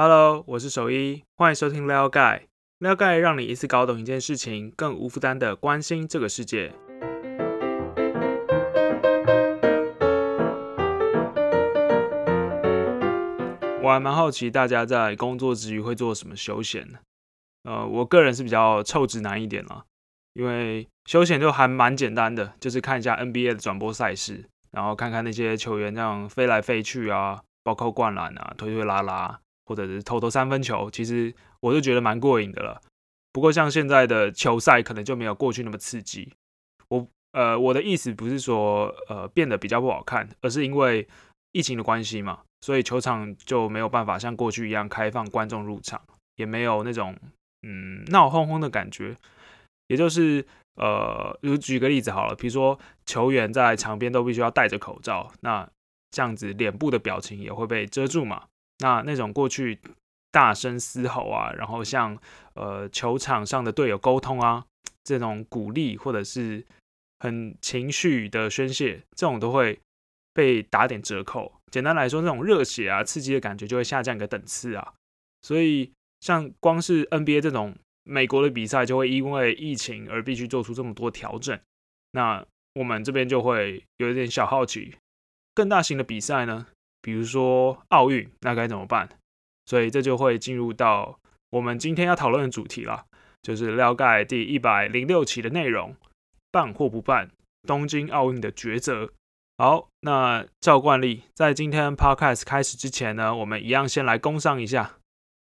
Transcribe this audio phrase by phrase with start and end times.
[0.00, 2.46] Hello，我是守一，欢迎收听撩盖。
[2.78, 6.72] 撩盖让你一次搞懂一件事情，更无负担的关心这个世界。
[13.82, 17.00] 我还蛮好奇大家在工作之余会做什么休闲呢？
[17.64, 19.82] 呃，我个人是比较臭直男一点啦，
[20.34, 29.40] 因为休闲就还蛮简单的，就是看一下 NBA 的转播赛事，然后看看那些球员这样飞来飞去啊，包括灌篮啊、推推拉拉。
[29.68, 32.80] 或者是投投三分球，其实我就觉得蛮过瘾的了。
[33.30, 36.32] 不过像现在的球赛可能就没有过去那么刺激。
[36.88, 41.06] 我呃我的意思不是说呃变得比较不好看，而是因为
[41.52, 46.00] 疫情的关系嘛，所以球场就没有办法像过去一样开放观众入场，
[46.36, 47.14] 也没有那种
[47.62, 49.14] 嗯闹哄哄的感觉。
[49.88, 50.44] 也就是
[50.76, 55.68] 呃，就举个例子好了，比如说球员在场边都必须要戴着口罩，那
[56.10, 58.44] 这样子脸部的表情也会被遮住嘛。
[58.78, 59.78] 那那种过去
[60.30, 62.16] 大声嘶吼啊，然后像
[62.54, 64.64] 呃球场上的队友沟通啊，
[65.04, 66.64] 这种鼓励或者是
[67.20, 69.80] 很情绪的宣泄，这种都会
[70.32, 71.52] 被打点折扣。
[71.70, 74.94] 简单来说，那种热血啊、刺激的感觉就会下降一个等次啊。
[75.42, 81.58] 所以像光是 NBA 这种美国的比赛，就会因为疫情而必须做出这么多调整。
[82.12, 84.94] 那我们这边就会有一点小好奇，
[85.54, 86.68] 更大型的比赛呢？
[87.08, 89.08] 比如说奥运，那该怎么办？
[89.64, 93.06] 所以这就会进入到我们今天要讨论的主题了，
[93.40, 95.96] 就是了解第一百零六期的内容：
[96.52, 97.30] 办或不办
[97.66, 99.10] 东京奥运的抉择。
[99.56, 104.96] 好，那照惯例，在今天 podcast 开始之前呢，我们一样先来工商一下。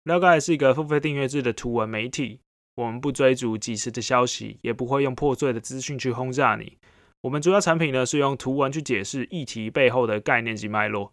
[0.05, 2.39] 了解是一个付费订阅制的图文媒体，
[2.77, 6.79] 我们不追逐即时的消息，也不会用破碎的资讯去轰炸你。
[7.23, 11.13] 我们主要产品呢是用图文去解释议题背后的概念及脉络。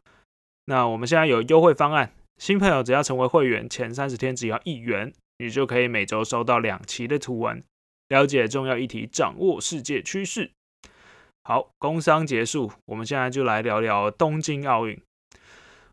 [0.66, 7.62] 那我们现在有优惠方案，新朋友只要成为会员，前三十天只要一元，你就可以每周收到两期的图文，
[8.08, 10.52] 了解重要议题，掌握世界趋势。
[11.44, 14.98] 好，工商结束，我们现在就来聊聊东京奥运。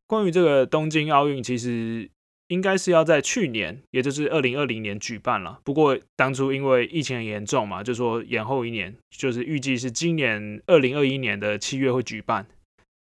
[0.07, 2.09] 关于这个东京奥运，其实
[2.47, 5.61] 应该是要在去年，也就是二零二零年举办了。
[5.65, 12.47] 不过当初因为疫情很严重嘛，就说延后一年，就是预计是今年二零二一年的七月会举办。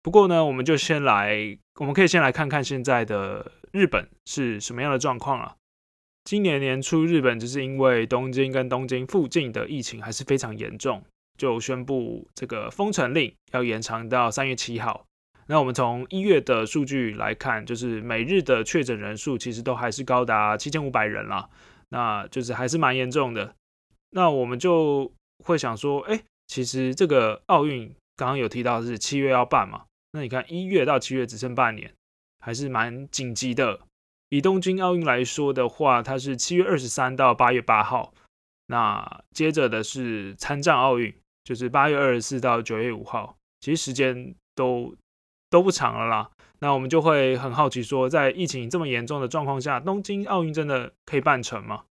[0.04, 5.56] 不过呢，我们就先来，我们可以先来看看现在的日本是什么样的状况啊？
[6.26, 11.02] 今年年初，日本就是因为东京跟东京附近的疫情还是非常严重，
[11.38, 15.06] 就宣布这个封城令要延长到三月七号。
[15.48, 21.50] 那我们从一月的数据来看，就是每日的确诊人数其实都还是高达七千五百人了，
[21.90, 23.56] 那就是还是蛮严重的。
[24.12, 25.10] 那我们就
[25.46, 27.88] 会想说，哎，其实这个奥运
[28.18, 29.84] 刚刚有提到是七月要办嘛？
[30.14, 31.92] 那你看，一月到七月只剩半年，
[32.40, 33.82] 还是蛮紧急的。
[34.30, 38.14] 以东京奥运来说的话，它是七月二十三到八月八号。
[38.68, 41.14] 那接着的是参战奥运，
[41.44, 43.36] 就是八月二十四到九月五号。
[43.60, 44.96] 其实时间都
[45.50, 46.30] 都不长了啦。
[46.60, 51.86] 那我们就会很好奇说，在疫情这么严重的状况下，东京奥运真的可以办成吗？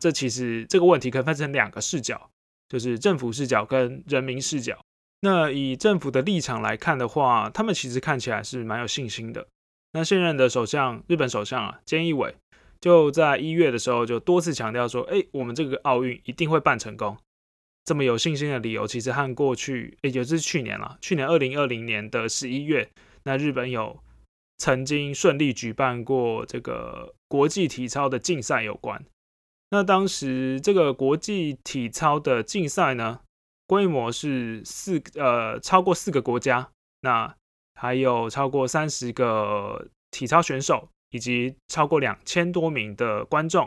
[0.00, 2.30] 这其实这个问题可以分成两个视角，
[2.68, 4.78] 就是政府视角跟人民视角。
[5.24, 9.46] 那以政府的立场来看的话，他们其实看起来是蛮有信心的。
[9.92, 12.34] 那现任的首相，日本首相啊，菅义伟
[12.80, 17.16] 就在一月的时候就多次强调说：“哎，我们这个奥运一定会办成功。”
[17.86, 22.90] 这么有信心的理由，其实和过去，也就是去年了，去年二零二零年的十一月，
[23.22, 24.00] 那日本有
[24.58, 29.04] 曾经顺利举办过这个国际体操的竞赛有关。
[29.70, 33.20] 那当时这个国际体操的竞赛呢？
[33.72, 36.68] 规模是四呃超过四个国家，
[37.00, 37.34] 那
[37.80, 43.66] 还有超过三十个体操选手，以及超过两千多名的观众。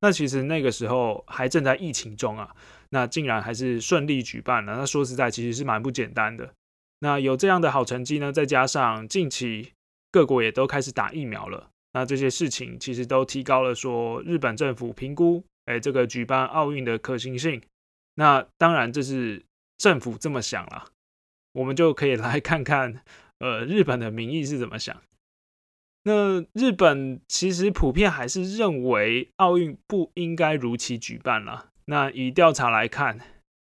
[0.00, 2.56] 那其实那个时候还正在疫情中啊，
[2.88, 4.74] 那竟然还是顺利举办了。
[4.74, 6.54] 那说实在，其实是蛮不简单的。
[7.00, 9.72] 那有这样的好成绩呢，再加上近期
[10.10, 17.60] 各国也都开始打疫苗了，那这些事情其实都提高了说日本政府评估哎这个举办奥运的可行性。
[18.14, 19.44] 那当然，这是
[19.78, 20.86] 政府这么想了，
[21.52, 23.02] 我们就可以来看看，
[23.38, 25.02] 呃，日本的民意是怎么想。
[26.04, 31.70] 那日本其实普遍还是认为奥运不应该如期举办了。
[31.86, 33.18] 那以调查来看，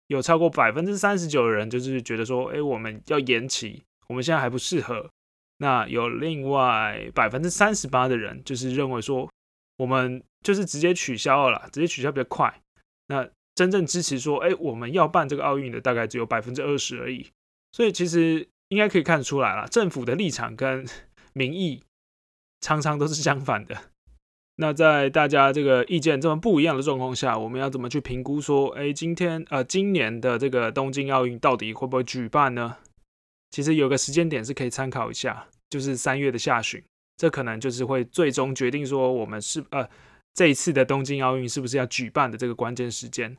[0.08, 5.10] 有超过百分之三十九的人就是觉得说，哎，我们要延期，我们现在还不适合。
[5.58, 9.30] 那有另外百分之三十八的人就是认为说，
[9.78, 12.62] 我们就是直接取消了，直接取消比较快。
[13.08, 13.30] 那
[13.62, 17.28] 真正支持说，哎，我们要办这个奥运的大概只有百分之二十而已，
[17.72, 20.84] 所以其实应该可以看出来了，政府的立场跟
[21.34, 21.84] 民意
[22.60, 23.78] 常常都是相反的。
[24.56, 32.78] 那在大家这个意见这么不一样的状况下，我们要怎么去评估说，哎，今天呃，今年的这个东京奥运到底会不会举办呢？
[33.52, 36.84] 其实有个时间点是可以参考一下，就是三月的下旬，
[37.16, 39.88] 这可能就是会最终决定说我们是呃
[40.34, 43.38] 这一次的东京奥运是不是要举办的这个关键时间。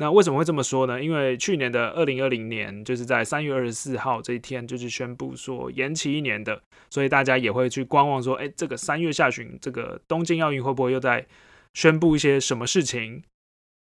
[0.00, 1.02] 那为什么会这么说呢？
[1.02, 6.58] 因为去年的二零二零年就是在三月二十四号这一天，就是宣布说延期一年的，
[6.88, 11.26] 所以大家也会去观望说，哎，这个三月下旬这个东京奥运会不会又在
[11.74, 13.22] 宣布一些什么事情？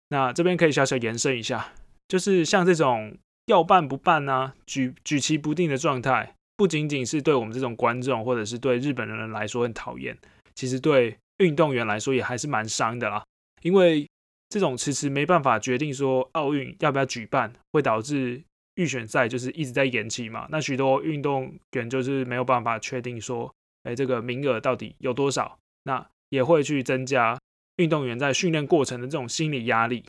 [0.10, 1.72] 那这边可以小小延伸一下，
[2.08, 3.16] 就是像这种
[3.46, 10.18] 要办不办呢，举举棋不定的状态，不仅仅是对我们这种观众或者是对日本人来说很讨厌，
[10.56, 13.24] 其实对运动员来说也还是蛮伤的啦，
[13.62, 14.08] 因为。
[14.50, 18.42] 这种迟迟没办法决定说奥运要不要举办，会导致
[18.76, 20.48] 预选赛就是一直在延期嘛？
[20.50, 23.54] 那许多运动员就是没有办法确定说，
[23.84, 25.60] 哎，这个名额到底有多少？
[25.84, 27.40] 那也会去增加
[27.78, 30.04] 运动员在训练过程的这种心理压力。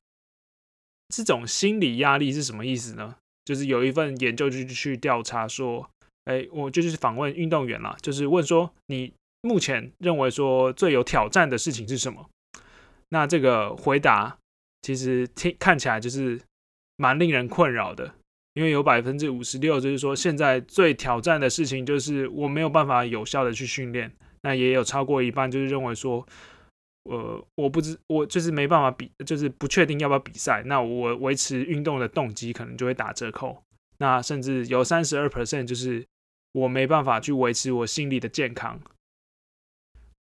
[1.08, 3.16] 这种心理压力是什么意思呢？
[3.44, 5.88] 就是有一份研究就去调查说，
[6.24, 12.28] 哎，我就是访问运动员啦，就是问说，你目前认为说最有挑战的事情是什么？
[13.10, 14.38] 那这个回答
[14.82, 16.40] 其实听看起来就是
[16.96, 18.14] 蛮令人困扰的，
[18.54, 24.12] 因为有百分之五十六就是说现在最挑战的事情就是我没有办法有效的去训练，
[24.42, 26.26] 那也有超过一半就是认为说，
[27.04, 33.62] 呃，我不知我就是没办法比，就是不确定要不要比赛，那我维持运动的动机可能就会打折扣，
[33.98, 36.04] 那甚至有三十二 percent 就是
[36.52, 38.80] 我没办法去维持我心理的健康。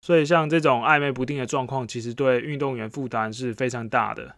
[0.01, 4.35] 所以像这种暧昧不定的状况，其实对运动员负担是非常大的。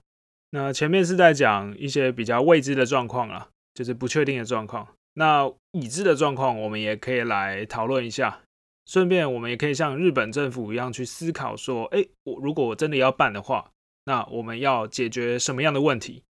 [0.52, 4.88] 那前面是在讲一些比较未知的状况啊，就是不确定的状况。
[5.14, 8.40] 那已知的状况，我们也可以来讨论一下。
[8.86, 13.70] 顺便，我们也可以像日本政府一样去思考说：，哎，我如果我真的要办的话，
[14.06, 16.24] 那我们要解决什么样的问题？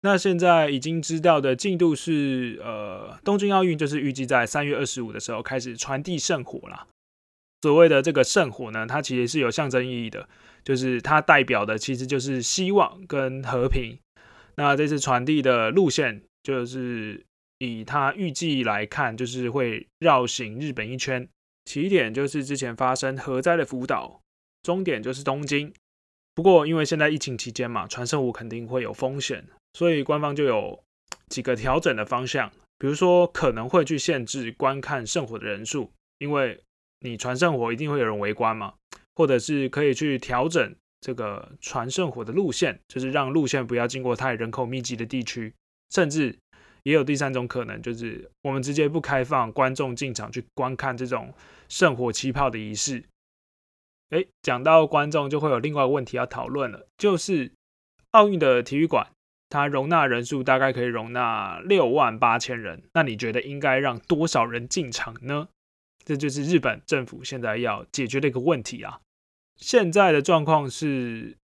[0.00, 6.88] 那现在已经知道的进度是，呃，东京奥运就是预计在三月二十五的时候开始传递圣火了。
[7.62, 10.28] 所谓的这个圣火呢，它其实是有象征意义的，
[10.64, 13.96] 就是它代表的其实就是希望跟和平。
[14.56, 17.24] 那这次传递的路线，就是
[17.58, 21.28] 以它预计来看，就是会绕行日本一圈，
[21.64, 24.20] 起点就是之前发生核灾的福岛，
[24.64, 25.72] 终点就是东京。
[26.34, 30.82] 不过因为现在疫情期间嘛，传圣火肯定会有风险，所以官方就有
[31.28, 36.60] 几个调整的方向，比如说可能会去限制观看圣火的人数，因为。
[37.02, 38.74] 你传圣火一定会有人围观嘛？
[39.14, 45.52] 或者是可以去调整这个传圣火的路线，就是让路线不要经过太人口密集的地区，
[45.90, 46.38] 甚至
[46.84, 51.34] 也有第三种可能，就是我们直接不开放观众进场去观看这种
[51.68, 53.04] 圣火气泡的仪式。
[54.10, 57.50] 诶，讲到观众，就会有另外一个问题要讨论了，就是
[58.12, 59.08] 奥运的体育馆，
[59.48, 65.48] 它容纳人数大概可以容纳六万八千人，那你觉得应该让多少人进场呢？
[66.04, 69.00] 这就是日本政府现在要解决的一个问题啊！
[69.56, 71.36] 现在的状况是，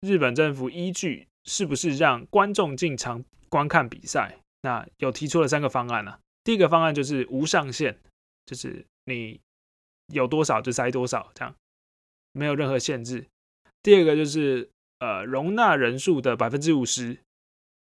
[0.00, 6.20] 日本政府依据是不是让观众进场观看比赛，那有提出了三个方案了。
[6.42, 7.98] 第一个方案就是无上限，
[8.46, 9.40] 就是你
[10.06, 11.54] 有多少就塞多少，这样
[12.32, 13.26] 没有任何限制。
[13.82, 17.18] 第二个就是呃容纳人数的百分之五十，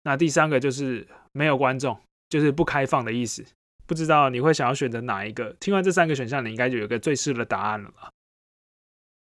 [0.04, 3.44] 那第三个就是没有观众，就是不开放的意思。
[3.86, 5.54] 不知道你会想要选择哪一个？
[5.60, 8.10] 听完这三个选项，你应该就有个最适的答案了吧？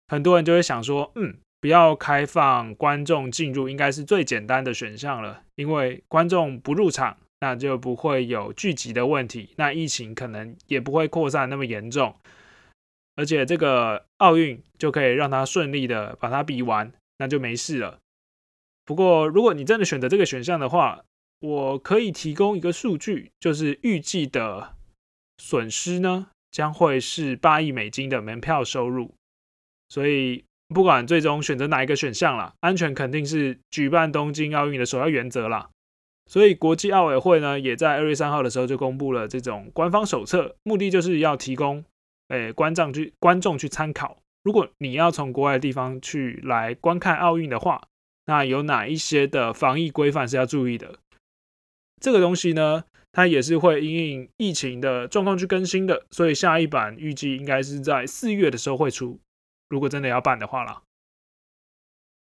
[0.08, 12.16] 很多人就会想说，嗯，不要开放观众进入，应该是最简单的选项了，因为观众不入场，那就不会有聚集的问题，那疫情可能也不会扩散那么严重，
[13.16, 17.98] 而且这个奥运就可以让它顺利的把它比完，那就没事了。
[18.84, 21.04] 不过，如果你真的选择这个选项的话，
[21.40, 24.74] 我可以提供一个数据，就是预计的
[25.38, 29.14] 损失呢，将会是八亿美金的门票收入。
[29.88, 35.70] 所以不管最终选择哪一个选项啦，安全肯定是举办东京奥运的首要原则啦。
[36.26, 41.82] 所以国际奥委会呢，也在二月三号的时候就公布了这种官方手册，目的就是要提供
[42.28, 44.18] 诶观众去观众去参考。
[44.42, 47.82] 如果你要从国外的地方去来观看奥运的话，
[48.26, 50.98] 那有哪一些的防疫规范是要注意的？
[52.00, 59.20] 这个东西呢，它也是会因应疫情的状况去更新的，所以下一版预计应该是在四月的时候会出。
[59.68, 60.82] 如果真的要办的话啦，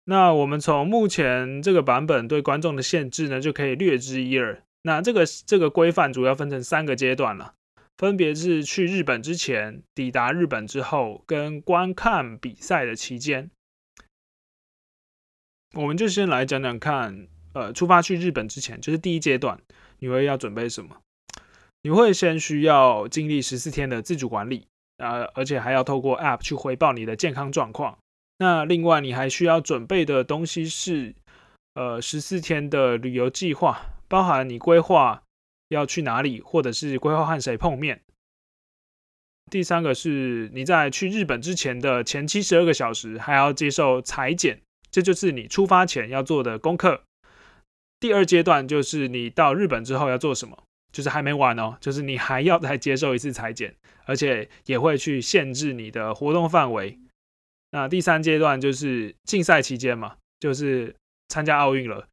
[0.03, 4.61] 那我们从目前这个版本对观众的限制呢，就可以略知一二。
[4.81, 7.53] 那这个这个规范主要分成三个阶段了，
[7.97, 13.51] 分别是去日本之前、抵达日本之后跟观看比赛的期间。
[15.73, 19.59] 我们就先来讲讲看，呃，出发去日本之前，就是第一阶段，
[19.99, 20.97] 你会要准备什么？
[21.83, 24.67] 你会先需要经历十四天的自主管理，
[24.97, 27.97] 呃，而且还要透过 App 去回报你的健康状况。
[28.37, 31.15] 那另外，你还需要准备的东西是，
[31.73, 35.23] 呃，十四天的旅游计划，包含你规划
[35.69, 38.01] 要去哪里，或者是规划和谁碰面。
[39.49, 47.03] 第三个是你在去日本之前的前七十二个小时，还要接受裁剪，这就是你出发前要做的功课。
[48.01, 53.73] 第二阶段就是你到日本之后要做什么，就是还没完哦，就是你还要再接受一次裁剪，
[54.05, 56.99] 而且也会去限制你的活动范围。
[57.69, 60.93] 那第三阶段就是竞赛期间嘛，就是
[61.29, 62.07] 参加奥运了，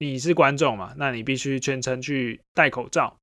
[0.00, 3.16] 你是观众嘛，那你必须全程去戴口罩，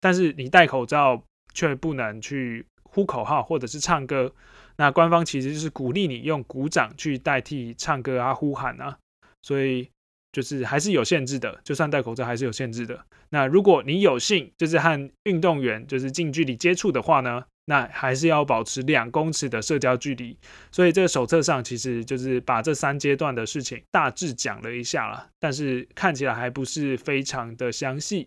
[0.00, 1.22] 但是你戴口罩
[1.54, 4.34] 却不能去呼口号或者是唱歌。
[4.76, 8.98] 那官方其实就是鼓励你用鼓掌去代替唱歌啊、呼喊啊，
[9.42, 9.88] 所以
[10.32, 13.04] 就是还是有限制的，就算戴口罩还是有限制的。
[13.30, 17.44] 那如果你有幸就是和运动员就是近距离接触的话呢？
[17.66, 20.36] 那还是要保持两公尺的社交距离，
[20.72, 28.26] 所以这个手册上其实就是把这三阶段的事情大致讲了一下了，但是看起来还不是非常的详细。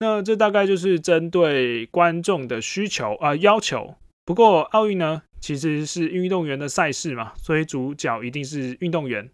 [0.00, 3.94] 那这大概就是针对观众的需求啊要求。
[4.24, 9.30] 不过奥运呢其实是运动员的赛事嘛，所以主角一定是运动员。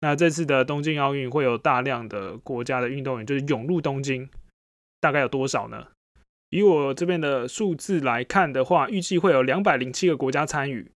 [0.00, 4.28] 那这次的东京奥运会有大量的国家的运动员就是涌入东京，
[5.00, 5.88] 大概有多少呢？
[6.50, 10.90] 以我这边的数字来看的话，预计会有两百零七个国家参与，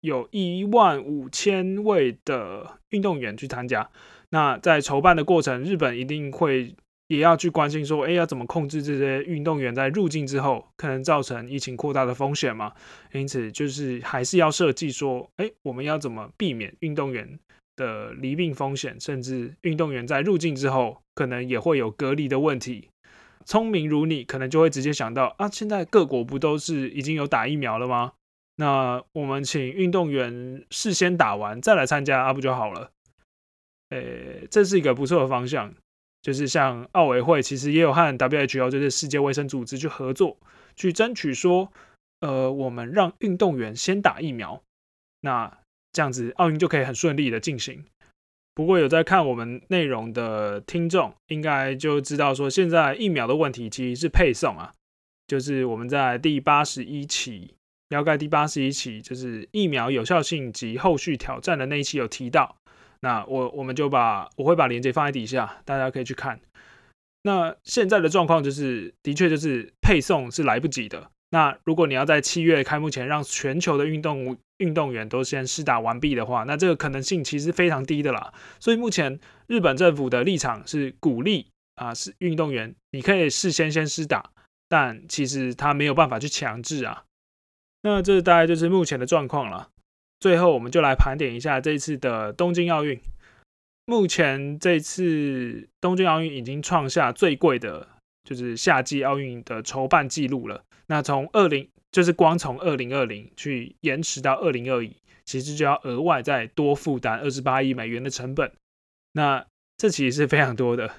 [0.00, 3.88] 有一万五千位的运动员去参加。
[4.30, 6.74] 那在筹办的过程，日本一定会
[7.06, 12.72] 也要去关心说，哎，要怎么控制这些运动员在入境之后可能造成疫情扩大的风险嘛？
[13.12, 17.38] 因此，就是还是要设计说，哎，我们要怎么避免运动员
[17.80, 22.90] 的离病风险，甚至运动员在入境之后可能也会有隔离的问题。
[23.46, 28.12] 聪明如你，可能就会直接想到啊，现在各国不都是已经有打疫苗了吗？
[28.56, 32.90] 那我们请运动员事先打完再来参加啊，不就好了？
[33.88, 35.74] 诶，这是一个不错的方向。
[36.22, 40.36] 就是像奥委会其实也有和 WHO，就是世界卫生组织去合作，
[40.76, 41.72] 去争取说，
[42.20, 44.62] 呃，我们让运动员先打疫苗，
[45.22, 45.59] 那
[45.92, 47.84] 这样子奥运就可以很顺利的进行。
[48.54, 54.72] 不过有在看我们内容的听众，应该就知道说，现在疫苗的问题其实是配送啊，
[55.26, 57.54] 就是我们在第八十一期，
[57.88, 62.56] 了解第八十一期，就是疫苗有效性及后续挑战的那一期有提到。
[63.00, 66.38] 那我我们就把我会把链接放在底下，大家可以去看。
[67.22, 71.10] 那现在的状况就是，的确就是配送是来不及的。
[71.30, 78.32] 那如果你要在七月开幕前让全球的运动运动员都先试打完毕的话，那这个可能性其实非常低的啦。
[78.58, 81.46] 所以目前日本政府的立场是鼓励
[81.76, 84.30] 啊，是运动员你可以事先先试打，
[84.68, 87.04] 但其实他没有办法去强制啊。
[87.82, 89.70] 那这大概就是目前的状况了。
[90.18, 93.00] 最后我们就来盘点一下这次的东京奥运。
[93.86, 97.88] 目前这次东京奥运已经创下最贵的。
[98.22, 100.62] 就是夏季奥运的筹办记录了。
[100.90, 108.50] 那从二零，就是光从二零二零去延迟到二零二一，其实就要额外再多负担二十八亿美元的成本。
[109.12, 110.90] 那这其实是非常多的。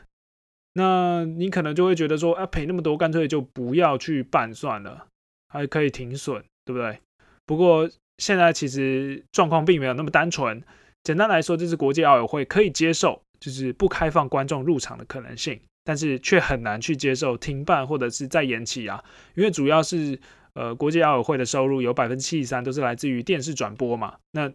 [0.76, 5.08] 那你可能就会觉得说，啊，赔那么多，干脆就不要去办算了，
[5.50, 6.98] 还可以停损，对不对？
[7.46, 10.64] 不过现在其实状况并没有那么单纯。
[11.04, 15.60] 简单来说，就是国际奥委会可以接受，就是不开放观众入场的可能性。
[15.92, 19.04] 但是却很难去接受停办或者是再延期啊，
[19.36, 20.18] 因为主要是
[20.54, 24.50] 呃国际奥委会的收入有百分之七十三都是来自于电视转播嘛，那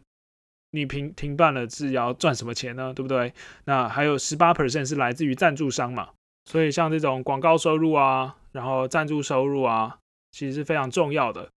[0.71, 2.95] 你停停办了是要赚什么钱呢？
[2.95, 3.35] 对不对？
[3.67, 6.09] 那还有十八 percent 是来自于赞助商嘛，
[6.47, 9.99] 所以像这种广告收入啊，然后赞助收入啊，
[10.33, 11.51] 其实是非常重要的。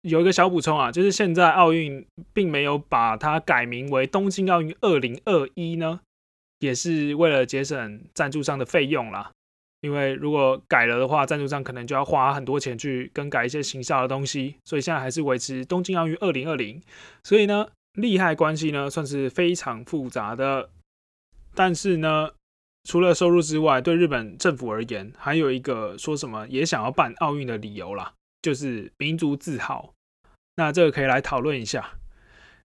[0.00, 6.00] 有一个小补充啊，就是现在奥运并没有把它改名为东京奥运二零二一呢。
[6.62, 9.32] 也是为了节省赞助商的费用啦，
[9.80, 16.80] 因为如果改了的话，赞助商可能就要花很多钱去更改一些行销的东西，所以现在还是维持东京奥运二零二零。
[17.24, 20.70] 所以呢，利害关系呢算是非常复杂的。
[21.52, 22.30] 但是呢，
[22.84, 29.92] 除了收入之外，对日本政府而言，还有一个说什么也想要办奥运的理由啦，就是民族自豪。
[30.54, 31.94] 那这个可以来讨论一下，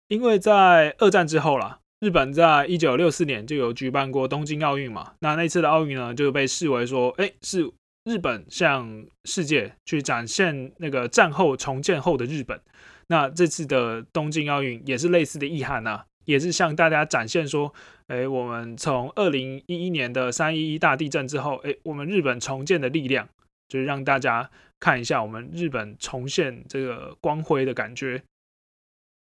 [0.10, 1.80] 因为在二战之后啦。
[2.02, 5.14] 日本在一九六四年就有举办过东京奥运嘛？
[5.22, 7.72] 那那次的奥运呢，就被视为说，哎，是
[8.04, 12.60] 日本向世界去展现那个战后重建后的日本。
[13.08, 17.74] 那这次的东京奥运也是类似的意涵呐，也是向大家展现说，
[18.08, 23.28] 哎，我们从二零一一年的三一一大地震之后，哎，我们日本重建的力量，
[23.70, 24.50] 就是让大家
[24.80, 28.22] 看一下我们日本重现这个光辉的感觉。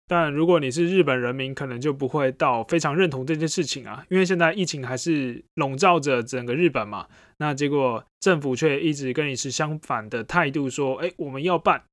[0.07, 7.07] 但如果你是日本人民，可能就不会到非常认同这件事情啊，因为现在疫情还是笼罩着整个日本嘛。
[7.37, 11.83] 那结果政府却一直跟你持相反的态度，说，哎，我们要办，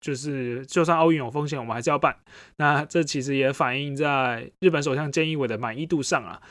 [0.00, 2.16] 就是就算奥运有风险，我们还是要办。
[2.56, 6.42] 那这其实也反映在日本首相菅义伟的满意度上啊。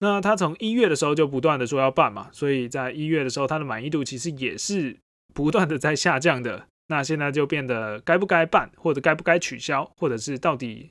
[0.00, 4.96] 那他从一月的时候就不断的说要办嘛，所以在一月的时候，他的满意度其实也是
[5.32, 6.66] 不断的在下降的。
[6.90, 10.90] 那现在就变得该不该办，或者该不该取消，或者是到底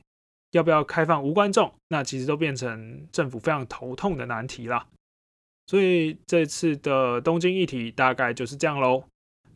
[0.51, 4.87] 要不要开放无观众，那其实都变成政府非常头痛的难题啦。
[5.67, 9.03] 所以这次的东京议题大概就是这样喽。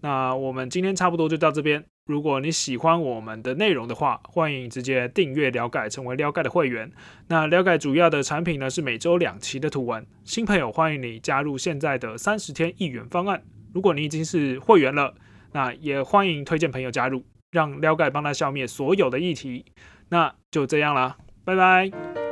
[0.02, 1.86] 那我们今天差不多就到这边。
[2.08, 6.92] 如果你喜欢我们的内容的话，欢迎直接订阅了解，成为了解的会员。
[7.30, 10.06] 那了解主要的产品呢是每周两期的图文。
[10.26, 13.42] 新朋友欢迎你加入现在的三十天一元方案。
[13.74, 15.16] 如果你已经是会员了。
[15.54, 19.66] 那也欢迎推荐朋友加入，让撩盖帮他消灭所有的议题。
[20.10, 22.23] 那就这样啦，拜拜。